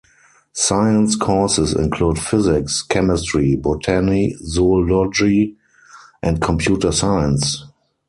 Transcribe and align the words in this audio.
Science 0.53 1.15
courses 1.15 1.73
include 1.75 2.17
physics, 2.17 2.81
chemistry, 2.81 3.55
botany, 3.55 4.33
zoology 4.41 5.55
and 6.23 6.41
computer 6.41 6.91
science. 6.91 7.65